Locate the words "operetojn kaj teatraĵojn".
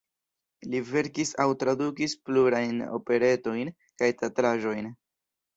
3.01-4.93